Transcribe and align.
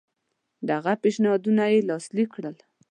د 0.65 0.67
هغه 0.77 0.93
پېشنهادونه 1.03 1.63
یې 1.73 1.85
لاسلیک 1.89 2.29
کړل. 2.35 2.55